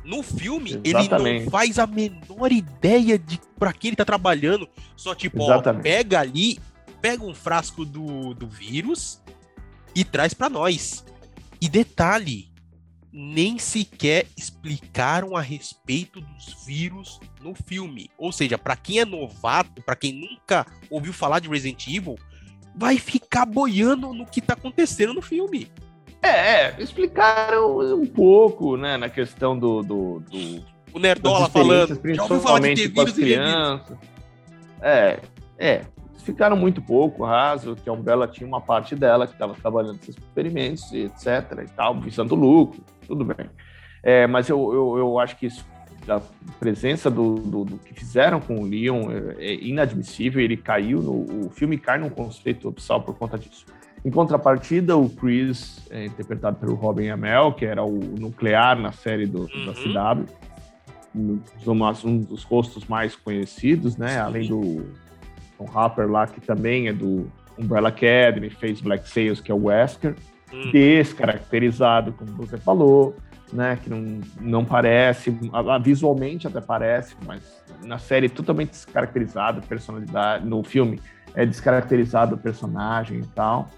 No 0.05 0.23
filme, 0.23 0.81
Exatamente. 0.83 1.29
ele 1.29 1.45
não 1.45 1.51
faz 1.51 1.79
a 1.79 1.87
menor 1.87 2.51
ideia 2.51 3.19
de 3.19 3.41
para 3.59 3.73
quem 3.73 3.91
ele 3.91 3.97
tá 3.97 4.05
trabalhando. 4.05 4.69
Só 4.97 5.15
tipo, 5.15 5.43
ó, 5.43 5.61
pega 5.75 6.21
ali, 6.21 6.59
pega 7.01 7.25
um 7.25 7.35
frasco 7.35 7.85
do, 7.85 8.35
do 8.35 8.49
vírus 8.49 9.21
e 9.95 10.05
traz 10.05 10.35
para 10.35 10.49
nós. 10.49 11.05
E 11.61 11.69
detalhe, 11.69 12.53
nem 13.13 13.59
sequer 13.59 14.27
explicaram 14.37 15.37
a 15.37 15.41
respeito 15.41 16.21
dos 16.21 16.65
vírus 16.65 17.21
no 17.41 17.55
filme. 17.55 18.11
Ou 18.17 18.33
seja, 18.33 18.57
para 18.57 18.75
quem 18.75 18.99
é 19.01 19.05
novato, 19.05 19.83
para 19.83 19.95
quem 19.95 20.13
nunca 20.13 20.67
ouviu 20.91 21.13
falar 21.13 21.39
de 21.39 21.49
Resident 21.49 21.87
Evil, 21.87 22.19
vai 22.75 22.99
ficar 22.99 23.47
boiando 23.47 24.13
no 24.13 24.27
que 24.27 24.41
tá 24.41 24.55
acontecendo 24.55 25.15
no 25.15 25.23
filme. 25.23 25.71
É, 26.23 26.29
é 26.29 26.77
explicaram 26.79 27.79
um 27.79 28.07
pouco, 28.07 28.77
né, 28.77 28.97
na 28.97 29.09
questão 29.09 29.59
do. 29.59 29.83
do, 29.83 30.21
do 30.21 30.65
o 30.93 30.99
Nerdola 30.99 31.49
falando. 31.49 32.01
Já 32.15 32.23
ouviu 32.23 32.41
falar 32.41 32.61
vírus 32.61 33.19
e 33.19 33.21
crianças. 33.21 33.97
É, 34.81 35.21
é. 35.59 35.81
Ficaram 36.19 36.57
muito 36.57 36.81
pouco 36.81 37.25
raso, 37.25 37.75
que 37.75 37.89
a 37.89 37.93
Umbrella 37.93 38.29
tinha 38.29 38.47
uma 38.47 38.61
parte 38.61 38.95
dela 38.95 39.27
que 39.27 39.33
estava 39.33 39.55
trabalhando 39.55 39.99
esses 40.01 40.17
experimentos, 40.17 40.93
etc. 40.93 41.65
e 41.65 41.69
tal, 41.75 42.01
visando 42.01 42.37
lucro 42.37 42.81
tudo 43.13 43.25
bem. 43.25 43.51
É, 44.03 44.27
mas 44.27 44.49
eu, 44.49 44.73
eu, 44.73 44.99
eu, 44.99 45.19
acho 45.19 45.37
que 45.37 45.47
isso, 45.47 45.65
a 46.09 46.21
presença 46.59 47.11
do, 47.11 47.37
do, 47.37 47.65
do, 47.65 47.79
que 47.79 47.95
fizeram 47.95 48.41
com 48.41 48.61
o 48.61 48.65
Leon 48.65 49.11
é, 49.11 49.45
é 49.45 49.55
inadmissível. 49.55 50.41
Ele 50.41 50.57
caiu 50.57 51.01
no. 51.01 51.47
O 51.47 51.51
filme 51.51 51.79
cai 51.79 51.99
num 51.99 52.09
conceito 52.09 52.69
abissal 52.69 53.01
por 53.03 53.17
conta 53.17 53.39
disso. 53.39 53.67
Em 54.05 54.11
contrapartida, 54.11 54.97
o 54.97 55.09
Chris, 55.09 55.87
é, 55.91 56.07
interpretado 56.07 56.57
pelo 56.57 56.75
Robin 56.75 57.09
Amell, 57.09 57.53
que 57.53 57.65
era 57.65 57.85
o 57.85 58.01
nuclear 58.19 58.77
na 58.79 58.91
série 58.91 59.27
do, 59.27 59.43
uhum. 59.43 59.67
da 59.67 59.73
CW, 59.75 60.27
um, 61.15 61.41
um 62.05 62.19
dos 62.19 62.43
rostos 62.43 62.87
mais 62.87 63.15
conhecidos, 63.15 63.97
né? 63.97 64.09
Sim. 64.09 64.19
Além 64.19 64.49
do 64.49 64.87
Tom 65.57 65.69
Harper 65.73 66.11
lá, 66.11 66.27
que 66.27 66.41
também 66.41 66.89
é 66.89 66.93
do 66.93 67.31
Umbrella 67.57 67.91
Academy, 67.91 68.51
fez 68.51 68.81
Black 68.81 69.09
Sails, 69.09 69.41
que 69.41 69.53
é 69.53 69.55
o 69.55 69.67
Wesker 69.67 70.17
hum. 70.53 70.71
descaracterizado, 70.73 72.13
como 72.13 72.33
você 72.33 72.57
falou, 72.57 73.15
né? 73.53 73.77
Que 73.83 73.91
não, 73.91 74.21
não 74.41 74.65
parece, 74.65 75.37
visualmente 75.83 76.47
até 76.47 76.61
parece, 76.61 77.15
mas 77.27 77.63
na 77.85 77.99
série 77.99 78.29
totalmente 78.29 78.71
descaracterizado, 78.71 79.61
personalidade, 79.63 80.47
no 80.47 80.63
filme 80.63 81.01
é 81.35 81.45
descaracterizado 81.45 82.37
o 82.37 82.39
personagem 82.39 83.21
e 83.21 83.27
tal. 83.27 83.69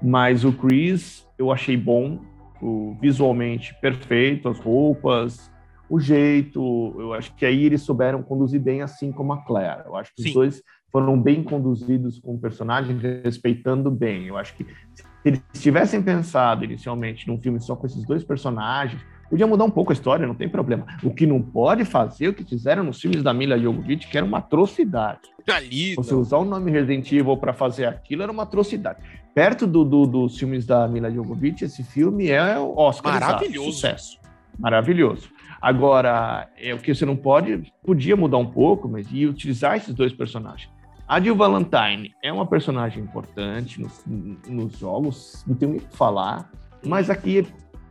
Mas 0.00 0.44
o 0.44 0.52
Chris 0.52 1.26
eu 1.38 1.50
achei 1.50 1.76
bom, 1.76 2.20
o, 2.60 2.96
visualmente 3.00 3.74
perfeito, 3.80 4.48
as 4.48 4.58
roupas, 4.58 5.50
o 5.88 6.00
jeito, 6.00 6.94
eu 6.98 7.12
acho 7.12 7.34
que 7.34 7.44
aí 7.44 7.64
eles 7.64 7.82
souberam 7.82 8.22
conduzir 8.22 8.60
bem, 8.60 8.80
assim 8.80 9.12
como 9.12 9.32
a 9.32 9.44
Claire. 9.44 9.82
Eu 9.84 9.94
acho 9.94 10.10
que 10.14 10.22
Sim. 10.22 10.28
os 10.28 10.34
dois 10.34 10.62
foram 10.90 11.20
bem 11.20 11.42
conduzidos 11.42 12.18
com 12.18 12.34
o 12.34 12.38
personagem, 12.38 12.96
respeitando 13.22 13.90
bem. 13.90 14.26
Eu 14.26 14.36
acho 14.36 14.54
que 14.54 14.64
se 14.94 15.04
eles 15.24 15.42
tivessem 15.54 16.02
pensado 16.02 16.64
inicialmente 16.64 17.28
num 17.28 17.38
filme 17.38 17.60
só 17.60 17.76
com 17.76 17.86
esses 17.86 18.04
dois 18.06 18.24
personagens, 18.24 19.04
podia 19.32 19.46
mudar 19.46 19.64
um 19.64 19.70
pouco 19.70 19.90
a 19.90 19.94
história, 19.94 20.26
não 20.26 20.34
tem 20.34 20.46
problema. 20.46 20.86
O 21.02 21.10
que 21.10 21.26
não 21.26 21.40
pode 21.40 21.86
fazer, 21.86 22.28
o 22.28 22.34
que 22.34 22.44
fizeram 22.44 22.84
nos 22.84 23.00
filmes 23.00 23.22
da 23.22 23.32
Mila 23.32 23.58
Jovovich, 23.58 24.06
que 24.06 24.18
era 24.18 24.26
uma 24.26 24.36
atrocidade. 24.36 25.22
Ali, 25.48 25.94
Você 25.94 26.14
usar 26.14 26.36
o 26.36 26.44
nome 26.44 26.70
Resident 26.70 27.10
Evil 27.10 27.38
para 27.38 27.54
fazer 27.54 27.86
aquilo 27.86 28.22
era 28.22 28.30
uma 28.30 28.42
atrocidade. 28.42 28.98
Perto 29.34 29.66
do, 29.66 29.86
do, 29.86 30.06
dos 30.06 30.38
filmes 30.38 30.66
da 30.66 30.86
Mila 30.86 31.10
Jovovich, 31.10 31.64
esse 31.64 31.82
filme 31.82 32.28
é 32.28 32.58
o 32.58 32.76
Oscar. 32.76 33.14
Maravilhoso. 33.14 33.72
Sucesso. 33.72 34.20
Maravilhoso. 34.58 35.30
Agora, 35.62 36.46
é 36.58 36.74
o 36.74 36.78
que 36.78 36.94
você 36.94 37.06
não 37.06 37.16
pode, 37.16 37.72
podia 37.82 38.14
mudar 38.14 38.36
um 38.36 38.50
pouco, 38.50 38.86
mas 38.86 39.06
e 39.10 39.24
utilizar 39.24 39.78
esses 39.78 39.94
dois 39.94 40.12
personagens. 40.12 40.70
A 41.08 41.18
Jill 41.18 41.34
Valentine 41.34 42.12
é 42.22 42.30
uma 42.30 42.44
personagem 42.44 43.02
importante 43.02 43.80
nos, 43.80 44.04
nos 44.46 44.76
jogos, 44.78 45.42
não 45.46 45.54
tenho 45.54 45.76
o 45.76 45.80
que 45.80 45.96
falar, 45.96 46.50
mas 46.84 47.08
aqui 47.08 47.46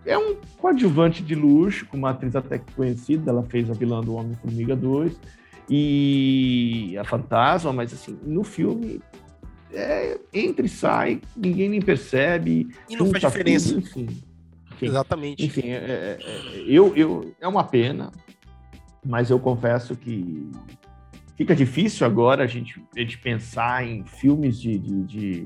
é 0.06 0.18
um 0.18 0.36
coadjuvante 0.58 1.24
de 1.24 1.36
luxo, 1.36 1.86
com 1.86 1.98
uma 1.98 2.12
atriz 2.12 2.36
até 2.36 2.60
conhecida, 2.76 3.32
ela 3.32 3.44
fez 3.44 3.70
a 3.70 3.74
vilã 3.74 4.02
do 4.02 4.16
Homem-Formiga 4.16 4.76
2 4.76 5.20
e 5.70 6.98
a 6.98 7.04
Fantasma, 7.04 7.72
mas 7.72 7.94
assim, 7.94 8.18
no 8.24 8.44
filme 8.44 9.02
é, 9.74 10.20
entra 10.34 10.66
e 10.66 10.70
sai, 10.70 11.22
ninguém 11.36 11.70
nem 11.70 11.82
percebe. 11.82 12.68
E 12.90 12.96
não 12.96 13.08
faz 13.12 13.24
diferença. 13.24 13.70
Tudo, 13.70 13.80
enfim, 13.80 14.08
enfim, 14.72 14.86
Exatamente. 14.86 15.46
Enfim, 15.46 15.70
é, 15.70 15.76
é, 15.76 16.18
é, 16.22 16.64
eu, 16.68 16.96
eu, 16.96 17.34
é 17.40 17.48
uma 17.48 17.64
pena, 17.64 18.12
mas 19.06 19.30
eu 19.30 19.40
confesso 19.40 19.96
que 19.96 20.50
fica 21.36 21.56
difícil 21.56 22.06
agora 22.06 22.44
a 22.44 22.48
gente, 22.48 22.84
a 22.96 23.00
gente 23.00 23.18
pensar 23.18 23.86
em 23.86 24.04
filmes 24.06 24.60
de, 24.60 24.78
de, 24.78 25.04
de, 25.04 25.46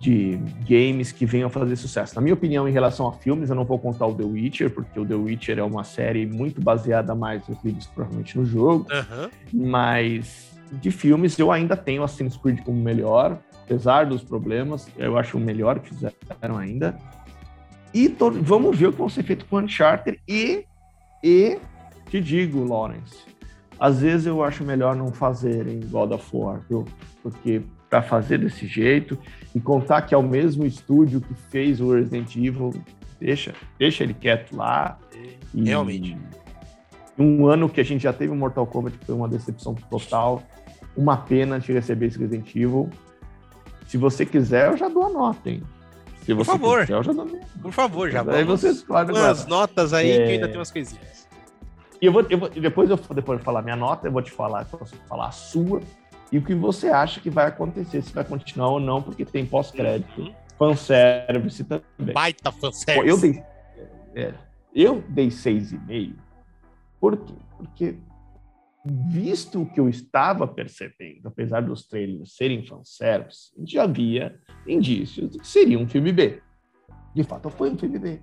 de, 0.00 0.38
games 0.66 1.12
que 1.12 1.26
venham 1.26 1.48
a 1.48 1.50
fazer 1.50 1.76
sucesso. 1.76 2.14
Na 2.14 2.22
minha 2.22 2.32
opinião, 2.32 2.66
em 2.66 2.72
relação 2.72 3.06
a 3.06 3.12
filmes, 3.12 3.50
eu 3.50 3.54
não 3.54 3.66
vou 3.66 3.78
contar 3.78 4.06
o 4.06 4.14
The 4.14 4.24
Witcher, 4.24 4.70
porque 4.70 4.98
o 4.98 5.04
The 5.04 5.14
Witcher 5.14 5.58
é 5.58 5.62
uma 5.62 5.84
série 5.84 6.26
muito 6.26 6.60
baseada 6.60 7.14
mais 7.14 7.46
nos 7.46 7.62
livros, 7.62 7.86
provavelmente 7.86 8.38
no 8.38 8.46
jogo. 8.46 8.86
Uhum. 8.90 9.68
Mas 9.68 10.50
de 10.72 10.90
filmes, 10.90 11.38
eu 11.38 11.52
ainda 11.52 11.76
tenho 11.76 12.02
Assassin's 12.02 12.36
Creed 12.36 12.60
como 12.62 12.80
melhor, 12.80 13.38
apesar 13.64 14.06
dos 14.06 14.22
problemas, 14.22 14.88
eu 14.96 15.18
acho 15.18 15.36
o 15.36 15.40
melhor 15.40 15.80
que 15.80 15.90
fizeram 15.90 16.56
ainda. 16.56 16.96
E 17.92 18.08
vamos 18.42 18.78
ver 18.78 18.86
o 18.86 18.92
que 18.92 18.98
vai 18.98 19.10
ser 19.10 19.22
feito 19.24 19.44
com 19.46 19.58
Uncharted 19.58 20.18
e, 20.26 20.64
e 21.22 21.58
te 22.08 22.20
digo, 22.20 22.64
Lawrence, 22.64 23.18
às 23.78 24.00
vezes 24.00 24.26
eu 24.26 24.42
acho 24.42 24.64
melhor 24.64 24.96
não 24.96 25.12
fazer 25.12 25.66
em 25.66 25.80
God 25.80 26.12
of 26.12 26.24
War, 26.32 26.60
viu? 26.68 26.84
Porque 27.22 27.62
para 27.90 28.00
fazer 28.00 28.38
desse 28.38 28.68
jeito 28.68 29.18
e 29.52 29.60
contar 29.60 30.02
que 30.02 30.14
é 30.14 30.16
o 30.16 30.22
mesmo 30.22 30.64
estúdio 30.64 31.20
que 31.20 31.34
fez 31.50 31.80
o 31.80 31.92
Resident 31.92 32.36
Evil, 32.36 32.72
deixa, 33.18 33.52
deixa 33.76 34.04
ele 34.04 34.14
quieto 34.14 34.56
lá. 34.56 34.96
E, 35.52 35.64
Realmente. 35.64 36.16
Um 37.18 37.46
ano 37.46 37.68
que 37.68 37.80
a 37.80 37.84
gente 37.84 38.02
já 38.02 38.12
teve 38.12 38.32
o 38.32 38.36
Mortal 38.36 38.66
Kombat, 38.66 38.96
que 38.96 39.04
foi 39.04 39.14
uma 39.14 39.28
decepção 39.28 39.74
total. 39.74 40.42
Uma 40.96 41.16
pena 41.16 41.58
de 41.58 41.72
receber 41.72 42.06
esse 42.06 42.18
Resident 42.18 42.48
Evil. 42.54 42.88
Se 43.86 43.98
você 43.98 44.24
quiser, 44.24 44.70
eu 44.70 44.76
já 44.76 44.88
dou 44.88 45.04
a 45.04 45.08
nota, 45.10 45.50
hein? 45.50 45.62
Se 46.24 46.34
Por 46.34 46.44
favor. 46.44 46.80
Quiser, 46.82 46.94
eu 46.94 47.02
já 47.02 47.12
dou 47.12 47.26
Por 47.60 47.72
favor, 47.72 48.10
já. 48.10 48.24
Aí 48.32 48.44
vocês, 48.44 48.82
claro, 48.82 49.12
umas 49.12 49.46
notas 49.46 49.92
aí 49.92 50.12
é... 50.12 50.26
que 50.26 50.32
ainda 50.32 50.48
tem 50.48 50.56
umas 50.56 50.70
coisinhas. 50.70 51.28
E 52.00 52.06
eu 52.06 52.12
vou, 52.12 52.24
eu 52.30 52.38
vou, 52.38 52.48
depois 52.48 52.88
eu 52.88 52.96
depois 52.96 53.40
de 53.40 53.44
falar 53.44 53.60
minha 53.62 53.76
nota, 53.76 54.06
eu 54.06 54.12
vou 54.12 54.22
te 54.22 54.30
falar, 54.30 54.64
posso 54.64 54.96
falar 55.06 55.26
a 55.26 55.32
sua 55.32 55.82
e 56.32 56.38
o 56.38 56.42
que 56.42 56.54
você 56.54 56.88
acha 56.88 57.20
que 57.20 57.28
vai 57.28 57.46
acontecer, 57.46 58.02
se 58.02 58.12
vai 58.12 58.24
continuar 58.24 58.68
ou 58.68 58.80
não, 58.80 59.02
porque 59.02 59.24
tem 59.24 59.44
pós-crédito, 59.44 60.20
uhum. 60.20 60.34
fanservice 60.56 61.64
também. 61.64 62.14
Baita 62.14 62.52
fanservice. 62.52 63.08
Eu 63.08 63.18
dei, 63.20 63.42
é, 64.14 64.34
eu 64.74 65.04
dei 65.08 65.28
6,5. 65.28 66.14
Por 67.00 67.16
quê? 67.16 67.34
Porque, 67.56 67.96
visto 69.08 69.62
o 69.62 69.66
que 69.66 69.80
eu 69.80 69.88
estava 69.88 70.46
percebendo, 70.46 71.26
apesar 71.26 71.62
dos 71.62 71.86
trailers 71.86 72.36
serem 72.36 72.64
fanservice, 72.64 73.50
já 73.66 73.82
havia 73.82 74.38
indícios 74.66 75.30
de 75.30 75.38
que 75.40 75.48
seria 75.48 75.78
um 75.78 75.88
filme 75.88 76.12
B. 76.12 76.40
De 77.14 77.24
fato, 77.24 77.50
foi 77.50 77.70
um 77.70 77.76
filme 77.76 77.98
B. 77.98 78.22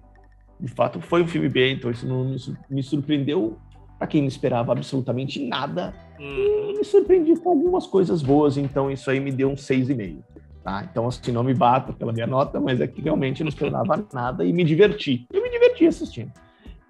De 0.59 0.67
fato, 0.69 1.01
foi 1.01 1.21
um 1.21 1.27
filme 1.27 1.49
B, 1.49 1.73
então 1.73 1.91
isso 1.91 2.07
não 2.07 2.35
me 2.69 2.81
surpreendeu 2.81 3.59
para 3.97 4.07
quem 4.07 4.21
não 4.21 4.27
esperava 4.27 4.71
absolutamente 4.71 5.43
nada, 5.43 5.93
hum. 6.19 6.73
me 6.77 6.83
surpreendi 6.83 7.35
com 7.35 7.49
algumas 7.49 7.87
coisas 7.87 8.21
boas, 8.21 8.57
então 8.57 8.91
isso 8.91 9.09
aí 9.09 9.19
me 9.19 9.31
deu 9.31 9.49
um 9.49 9.55
6,5. 9.55 10.17
Tá? 10.63 10.85
Então, 10.89 11.07
assim, 11.07 11.31
não 11.31 11.43
me 11.43 11.53
bato 11.53 11.93
pela 11.93 12.11
minha 12.11 12.27
nota, 12.27 12.59
mas 12.59 12.81
é 12.81 12.87
que 12.87 13.01
realmente 13.01 13.41
não 13.41 13.49
esperava 13.49 14.05
nada 14.13 14.43
e 14.43 14.51
me 14.51 14.63
diverti. 14.63 15.25
Eu 15.31 15.41
me 15.41 15.49
diverti 15.49 15.87
assistindo. 15.87 16.31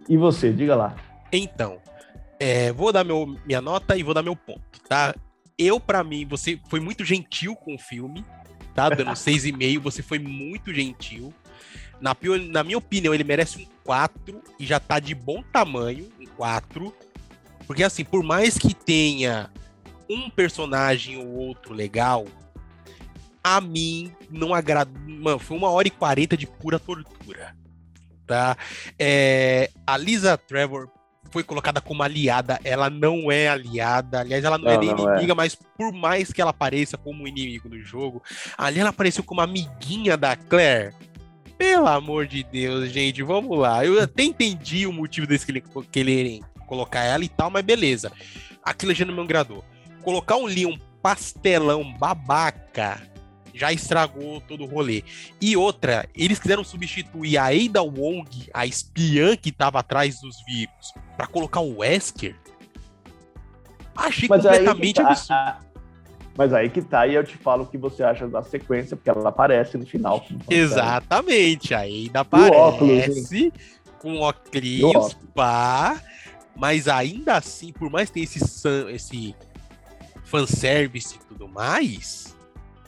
E 0.10 0.18
você, 0.18 0.52
diga 0.52 0.76
lá. 0.76 0.96
Então, 1.32 1.78
é, 2.40 2.72
vou 2.74 2.92
dar 2.92 3.04
meu, 3.04 3.36
minha 3.46 3.62
nota 3.62 3.96
e 3.96 4.04
vou 4.04 4.14
dar 4.14 4.24
meu 4.24 4.36
ponto, 4.36 4.82
tá? 4.88 5.14
Eu, 5.58 5.80
para 5.80 6.04
mim, 6.04 6.26
você 6.26 6.60
foi 6.70 6.80
muito 6.80 7.04
gentil 7.06 7.56
com 7.56 7.76
o 7.76 7.80
filme, 7.80 8.26
tá? 8.74 8.90
Dando 8.90 9.12
6,5, 9.14 9.80
você 9.80 10.02
foi 10.02 10.20
muito 10.20 10.74
gentil. 10.74 11.34
Na, 12.00 12.16
na 12.50 12.64
minha 12.64 12.78
opinião, 12.78 13.14
ele 13.14 13.24
merece 13.24 13.60
um 13.62 13.66
4 13.84 14.42
e 14.60 14.66
já 14.66 14.80
tá 14.80 15.00
de 15.00 15.16
bom 15.16 15.44
tamanho, 15.52 16.10
um 16.20 16.26
4. 16.26 16.94
Porque 17.66 17.84
assim, 17.84 18.04
por 18.04 18.24
mais 18.24 18.58
que 18.58 18.74
tenha 18.74 19.50
um 20.10 20.30
personagem 20.30 21.18
ou 21.18 21.28
outro 21.28 21.74
legal, 21.74 22.26
a 23.44 23.62
mim 23.62 24.12
não 24.30 24.54
agrada. 24.54 24.92
Mano, 25.06 25.40
foi 25.40 25.58
uma 25.58 25.70
hora 25.70 25.88
e 25.88 25.92
quarenta 25.92 26.36
de 26.36 26.46
pura 26.48 26.80
tortura. 26.80 27.56
Tá? 28.26 28.58
É, 29.00 29.70
a 29.86 29.98
Lisa 29.98 30.38
Trevor 30.38 30.90
foi 31.32 31.44
colocada 31.44 31.80
como 31.80 32.04
aliada, 32.04 32.60
ela 32.64 32.90
não 32.90 33.32
é 33.32 33.48
aliada. 33.48 34.20
Aliás, 34.20 34.44
ela 34.44 34.58
não, 34.58 34.70
é 34.70 34.76
não 34.76 34.84
é 34.84 34.86
nem 34.86 34.90
inimiga, 34.92 35.34
é. 35.34 35.36
mas 35.36 35.56
por 35.56 35.94
mais 35.94 36.32
que 36.32 36.42
ela 36.42 36.52
apareça 36.52 36.98
como 36.98 37.28
inimigo 37.28 37.70
no 37.70 37.80
jogo, 37.82 38.22
ali 38.58 38.80
ela 38.80 38.90
apareceu 38.90 39.24
como 39.24 39.42
amiguinha 39.42 40.18
da 40.18 40.36
Claire. 40.36 40.94
Pelo 41.58 41.88
amor 41.88 42.28
de 42.28 42.44
Deus, 42.44 42.92
gente, 42.92 43.24
vamos 43.24 43.58
lá. 43.58 43.84
Eu 43.84 44.02
até 44.02 44.24
entendi 44.24 44.86
o 44.86 44.94
motivo 44.94 45.26
deles 45.26 45.46
quererem 45.92 46.44
colocar 46.68 47.04
ela 47.04 47.24
e 47.24 47.30
tal, 47.30 47.50
mas 47.50 47.64
beleza. 47.64 48.12
Aquilo 48.64 48.94
já 48.94 49.06
não 49.06 49.14
me 49.14 49.22
agradou. 49.22 49.64
Colocar 50.04 50.36
um 50.38 50.46
Leon 50.46 50.78
pastelão 51.02 51.94
babaca 51.94 53.02
já 53.58 53.74
estragou 53.74 54.40
todo 54.42 54.64
o 54.64 54.68
rolê. 54.68 55.04
E 55.42 55.58
outra, 55.58 56.08
eles 56.16 56.40
quiseram 56.40 56.64
substituir 56.64 57.38
a 57.38 57.48
Ada 57.48 57.82
Wong, 57.82 58.30
a 58.54 58.66
espiã 58.66 59.36
que 59.36 59.50
estava 59.50 59.80
atrás 59.80 60.22
dos 60.22 60.38
vírus, 60.46 60.94
para 61.18 61.28
colocar 61.28 61.62
o 61.62 61.80
Wesker. 61.80 62.36
Achei 63.96 64.30
Mas 64.30 64.44
completamente 64.44 65.02
tá, 65.02 65.10
absurdo. 65.10 65.67
Mas 66.38 66.54
aí 66.54 66.70
que 66.70 66.84
tá, 66.84 67.08
e 67.08 67.16
eu 67.16 67.24
te 67.24 67.36
falo 67.36 67.64
o 67.64 67.66
que 67.66 67.78
você 67.78 68.04
acha 68.04 68.28
da 68.28 68.44
sequência, 68.44 68.96
porque 68.96 69.10
ela 69.10 69.30
aparece 69.30 69.76
no 69.78 69.86
final. 69.86 70.24
Exatamente, 70.48 71.74
a 71.74 71.80
Ada 71.80 72.20
aparece 72.20 72.56
óculos, 72.56 73.52
com 73.98 74.20
óculos, 74.20 75.18
pá, 75.34 76.00
mas 76.56 76.88
ainda 76.88 77.38
assim, 77.38 77.74
por 77.74 77.90
mais 77.90 78.10
que 78.10 78.14
tenha 78.14 78.24
esse, 78.26 78.70
esse 78.94 79.36
fanservice 80.24 81.16
e 81.16 81.26
tudo 81.26 81.48
mais, 81.48 82.36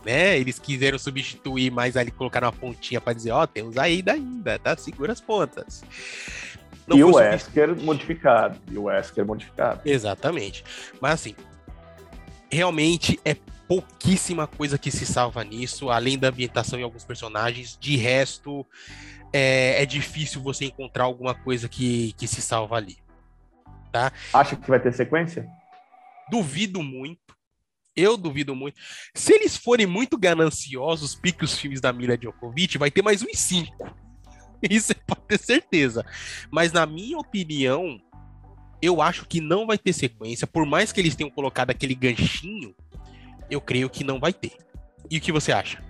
né? 0.05 0.37
Eles 0.37 0.59
quiseram 0.59 0.99
substituir, 0.99 1.71
mas 1.71 1.97
ali 1.97 2.11
colocaram 2.11 2.47
uma 2.47 2.53
pontinha 2.53 3.01
para 3.01 3.13
dizer, 3.13 3.31
ó, 3.31 3.43
oh, 3.43 3.47
temos 3.47 3.77
a 3.77 3.85
Ada 3.85 4.13
ainda, 4.13 4.59
tá? 4.59 4.77
Segura 4.77 5.11
as 5.11 5.21
pontas. 5.21 5.83
Não 6.87 6.97
e 6.97 7.03
o 7.03 7.15
Wesker 7.15 7.75
modificado. 7.81 8.59
E 8.71 8.77
o 8.77 8.83
Wesker 8.83 9.25
modificado. 9.25 9.81
Exatamente. 9.85 10.63
Mas 10.99 11.13
assim, 11.13 11.35
realmente 12.51 13.19
é 13.23 13.35
pouquíssima 13.67 14.47
coisa 14.47 14.77
que 14.77 14.89
se 14.89 15.05
salva 15.05 15.43
nisso, 15.43 15.91
além 15.91 16.17
da 16.17 16.29
ambientação 16.29 16.79
e 16.79 16.83
alguns 16.83 17.05
personagens. 17.05 17.77
De 17.79 17.95
resto, 17.95 18.65
é, 19.31 19.81
é 19.81 19.85
difícil 19.85 20.41
você 20.41 20.65
encontrar 20.65 21.03
alguma 21.03 21.35
coisa 21.35 21.69
que, 21.69 22.13
que 22.13 22.27
se 22.27 22.41
salva 22.41 22.77
ali. 22.77 22.97
Tá? 23.91 24.11
Acha 24.33 24.55
que 24.55 24.69
vai 24.69 24.79
ter 24.79 24.93
sequência? 24.93 25.47
Duvido 26.29 26.81
muito. 26.81 27.37
Eu 27.95 28.17
duvido 28.17 28.55
muito. 28.55 28.79
Se 29.13 29.33
eles 29.33 29.57
forem 29.57 29.85
muito 29.85 30.17
gananciosos, 30.17 31.15
pique 31.15 31.43
os 31.43 31.57
filmes 31.57 31.81
da 31.81 31.91
Mila 31.91 32.17
Djokovic, 32.17 32.77
vai 32.77 32.89
ter 32.89 33.01
mais 33.01 33.21
uns 33.21 33.37
cinco. 33.37 33.93
Isso 34.67 34.93
pode 35.05 35.21
ter 35.27 35.39
certeza. 35.39 36.05
Mas 36.51 36.71
na 36.71 36.85
minha 36.85 37.17
opinião, 37.17 37.99
eu 38.81 39.01
acho 39.01 39.25
que 39.25 39.41
não 39.41 39.67
vai 39.67 39.77
ter 39.77 39.93
sequência. 39.93 40.47
Por 40.47 40.65
mais 40.65 40.91
que 40.91 40.99
eles 40.99 41.15
tenham 41.15 41.29
colocado 41.29 41.69
aquele 41.69 41.95
ganchinho, 41.95 42.73
eu 43.49 43.59
creio 43.59 43.89
que 43.89 44.03
não 44.03 44.19
vai 44.19 44.31
ter. 44.31 44.53
E 45.09 45.17
o 45.17 45.21
que 45.21 45.31
você 45.31 45.51
acha? 45.51 45.81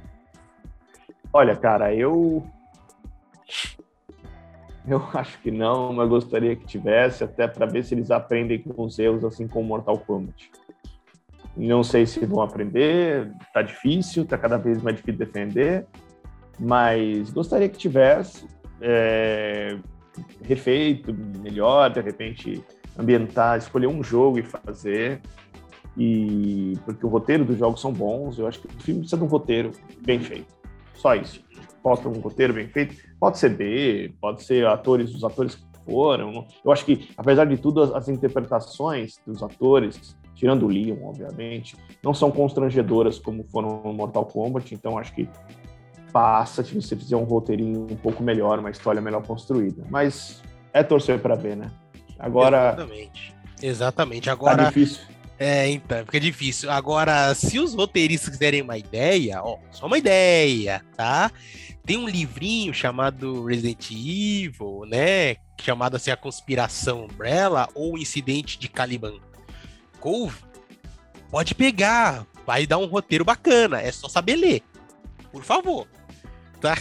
Olha, 1.31 1.55
cara, 1.55 1.93
eu. 1.93 2.45
Eu 4.87 5.03
acho 5.13 5.39
que 5.39 5.51
não, 5.51 5.93
mas 5.93 6.09
gostaria 6.09 6.55
que 6.55 6.65
tivesse, 6.65 7.23
até 7.23 7.47
para 7.47 7.65
ver 7.65 7.83
se 7.83 7.93
eles 7.93 8.09
aprendem 8.09 8.59
com 8.59 8.83
os 8.83 8.97
erros, 8.97 9.23
assim 9.23 9.47
como 9.47 9.67
Mortal 9.67 9.99
Kombat. 9.99 10.49
Não 11.55 11.83
sei 11.83 12.05
se 12.05 12.25
vão 12.25 12.41
aprender, 12.41 13.31
tá 13.53 13.61
difícil, 13.61 14.25
tá 14.25 14.37
cada 14.37 14.57
vez 14.57 14.81
mais 14.81 14.95
difícil 14.95 15.19
defender, 15.19 15.85
mas 16.57 17.29
gostaria 17.31 17.67
que 17.67 17.77
tivesse 17.77 18.47
é, 18.81 19.77
refeito 20.41 21.13
melhor, 21.13 21.89
de 21.89 22.01
repente 22.01 22.63
ambientar, 22.99 23.57
escolher 23.57 23.87
um 23.87 24.03
jogo 24.03 24.37
e 24.37 24.43
fazer. 24.43 25.21
E 25.97 26.77
porque 26.85 27.05
o 27.05 27.09
roteiro 27.09 27.43
dos 27.43 27.57
jogos 27.57 27.81
são 27.81 27.91
bons, 27.91 28.37
eu 28.37 28.47
acho 28.47 28.59
que 28.59 28.67
o 28.67 28.81
filme 28.81 29.01
precisa 29.01 29.17
de 29.17 29.23
um 29.23 29.27
roteiro 29.27 29.71
bem 30.01 30.19
feito. 30.19 30.53
Só 30.93 31.15
isso. 31.15 31.43
Ter 31.81 32.07
um 32.07 32.19
roteiro 32.19 32.53
bem 32.53 32.67
feito, 32.67 32.95
pode 33.19 33.39
ser 33.39 33.49
B, 33.49 34.13
pode 34.21 34.43
ser 34.43 34.67
atores, 34.67 35.15
os 35.15 35.23
atores 35.23 35.55
que 35.55 35.63
foram. 35.85 36.45
Eu 36.63 36.71
acho 36.71 36.85
que, 36.85 37.09
apesar 37.17 37.45
de 37.45 37.57
tudo, 37.57 37.81
as, 37.81 37.91
as 37.91 38.09
interpretações 38.09 39.15
dos 39.25 39.41
atores, 39.41 40.15
tirando 40.35 40.63
o 40.63 40.67
Leon, 40.67 40.97
obviamente, 41.03 41.75
não 42.03 42.13
são 42.13 42.29
constrangedoras 42.29 43.17
como 43.17 43.43
foram 43.45 43.81
no 43.83 43.93
Mortal 43.93 44.25
Kombat, 44.25 44.75
então 44.75 44.97
acho 44.97 45.15
que 45.15 45.27
passa 46.11 46.63
se 46.63 46.75
você 46.75 46.95
fizer 46.95 47.15
um 47.15 47.23
roteirinho 47.23 47.87
um 47.89 47.95
pouco 47.95 48.21
melhor, 48.21 48.59
uma 48.59 48.69
história 48.69 49.01
melhor 49.01 49.25
construída. 49.25 49.83
Mas 49.89 50.43
é 50.73 50.83
torcer 50.83 51.19
para 51.19 51.35
ver, 51.35 51.55
né? 51.57 51.71
Agora. 52.19 52.73
Exatamente. 52.73 53.35
Exatamente. 53.61 54.29
Agora. 54.29 54.57
Tá 54.57 54.69
difícil. 54.69 55.01
É, 55.39 55.69
então, 55.69 55.99
fica 55.99 56.19
difícil. 56.19 56.69
Agora, 56.69 57.33
se 57.33 57.57
os 57.59 57.73
roteiristas 57.73 58.29
quiserem 58.29 58.61
uma 58.61 58.77
ideia, 58.77 59.41
ó, 59.41 59.57
só 59.71 59.87
uma 59.87 59.97
ideia, 59.97 60.83
tá? 60.97 61.31
Tem 61.85 61.95
um 61.95 62.07
livrinho 62.07 62.73
chamado 62.73 63.45
Resident 63.45 63.89
Evil, 63.89 64.83
né? 64.85 65.37
Chamado 65.61 65.95
assim 65.95 66.11
A 66.11 66.17
Conspiração 66.17 67.05
Umbrella 67.05 67.69
ou 67.73 67.97
Incidente 67.97 68.59
de 68.59 68.67
Caliban 68.67 69.17
Cove. 69.99 70.43
Pode 71.31 71.55
pegar, 71.55 72.25
vai 72.45 72.67
dar 72.67 72.77
um 72.77 72.85
roteiro 72.85 73.23
bacana, 73.23 73.81
é 73.81 73.91
só 73.91 74.09
saber 74.09 74.35
ler. 74.35 74.61
Por 75.31 75.43
favor. 75.43 75.87
Tá? 76.59 76.75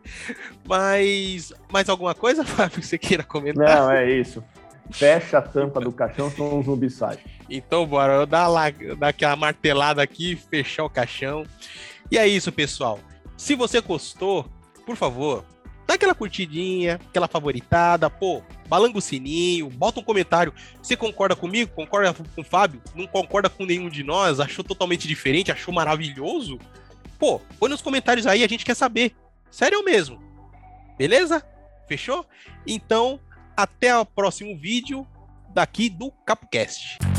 Mas 0.64 1.52
mais 1.70 1.88
alguma 1.88 2.14
coisa, 2.14 2.44
Fábio, 2.46 2.80
que 2.80 2.86
você 2.86 2.96
queira 2.96 3.22
comentar? 3.22 3.76
Não, 3.76 3.90
é 3.90 4.10
isso. 4.10 4.42
Fecha 4.92 5.38
a 5.38 5.42
tampa 5.42 5.80
do 5.80 5.92
caixão, 5.92 6.30
senão 6.30 6.58
um 6.58 6.62
zumbi. 6.62 6.88
Então, 7.48 7.86
bora, 7.86 8.14
eu 8.14 8.26
dar, 8.26 8.48
lá, 8.48 8.70
dar 8.98 9.08
aquela 9.08 9.36
martelada 9.36 10.02
aqui, 10.02 10.36
fechar 10.36 10.84
o 10.84 10.90
caixão. 10.90 11.44
E 12.10 12.18
é 12.18 12.26
isso, 12.26 12.50
pessoal. 12.50 12.98
Se 13.36 13.54
você 13.54 13.80
gostou, 13.80 14.46
por 14.84 14.96
favor, 14.96 15.44
dá 15.86 15.94
aquela 15.94 16.14
curtidinha, 16.14 17.00
aquela 17.08 17.26
favoritada, 17.26 18.10
pô, 18.10 18.42
balanga 18.68 18.98
o 18.98 19.00
sininho, 19.00 19.70
bota 19.70 20.00
um 20.00 20.04
comentário. 20.04 20.52
Você 20.82 20.96
concorda 20.96 21.34
comigo? 21.34 21.72
Concorda 21.74 22.12
com 22.12 22.40
o 22.40 22.44
Fábio? 22.44 22.82
Não 22.94 23.06
concorda 23.06 23.48
com 23.48 23.64
nenhum 23.64 23.88
de 23.88 24.02
nós? 24.02 24.40
Achou 24.40 24.64
totalmente 24.64 25.08
diferente? 25.08 25.50
Achou 25.50 25.72
maravilhoso? 25.72 26.58
Pô, 27.18 27.40
põe 27.58 27.68
nos 27.68 27.82
comentários 27.82 28.26
aí, 28.26 28.44
a 28.44 28.48
gente 28.48 28.64
quer 28.64 28.74
saber. 28.74 29.14
Sério 29.50 29.84
mesmo. 29.84 30.20
Beleza? 30.96 31.44
Fechou? 31.88 32.26
Então, 32.66 33.18
até 33.62 33.96
o 33.96 34.04
próximo 34.04 34.56
vídeo 34.56 35.06
daqui 35.52 35.90
do 35.90 36.10
CapoCast. 36.26 37.09